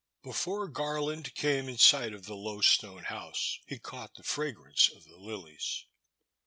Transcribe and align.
BEFORE 0.23 0.67
Garland 0.67 1.35
came 1.35 1.69
in 1.69 1.77
sight 1.77 2.11
of 2.11 2.25
the 2.25 2.33
low 2.33 2.59
stone 2.61 3.03
house 3.03 3.59
he 3.67 3.77
caught 3.77 4.15
the 4.15 4.23
fragrance 4.23 4.89
of 4.89 5.03
the 5.05 5.17
lilies. 5.17 5.85